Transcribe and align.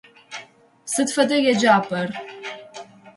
Сыд 0.91 1.09
фэда 1.15 1.37
еджапӏэр? 1.51 2.09